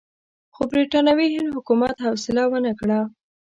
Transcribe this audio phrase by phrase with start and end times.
[0.55, 2.99] خو برټانوي هند حکومت حوصله ونه کړه.